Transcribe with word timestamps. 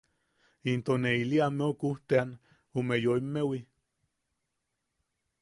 Into 0.71 0.93
ne 1.01 1.11
ili 1.21 1.37
ameu 1.47 1.73
kujteʼean 1.79 2.29
ume 2.79 2.95
yoimmewi. 3.03 3.59